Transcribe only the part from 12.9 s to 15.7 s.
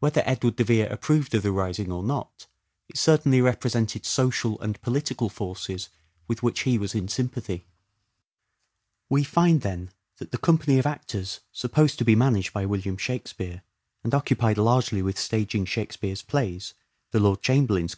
Shakspere, and occupied largely with staging